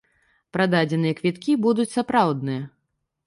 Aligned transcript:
Прададзеныя 0.55 1.17
квіткі 1.19 1.55
будуць 1.65 1.87
сапраўдныя. 1.97 2.65